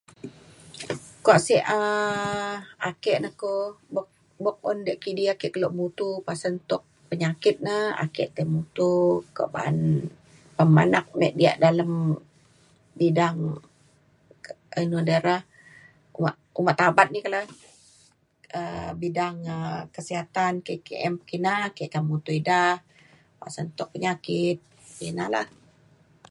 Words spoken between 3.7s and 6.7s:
bo' bo' un da kidi ake keluk mutu pasen